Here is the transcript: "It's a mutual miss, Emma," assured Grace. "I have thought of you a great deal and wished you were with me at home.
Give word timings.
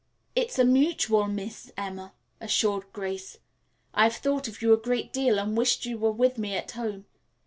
"It's 0.35 0.57
a 0.57 0.65
mutual 0.65 1.27
miss, 1.27 1.71
Emma," 1.77 2.13
assured 2.39 2.91
Grace. 2.91 3.37
"I 3.93 4.05
have 4.05 4.15
thought 4.15 4.47
of 4.47 4.59
you 4.59 4.73
a 4.73 4.77
great 4.77 5.13
deal 5.13 5.37
and 5.37 5.55
wished 5.55 5.85
you 5.85 5.99
were 5.99 6.11
with 6.11 6.39
me 6.39 6.55
at 6.57 6.71
home. 6.71 7.05